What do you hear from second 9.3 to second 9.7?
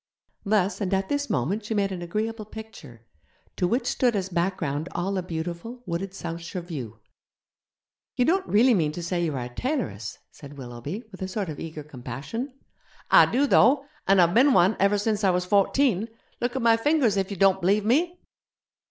are a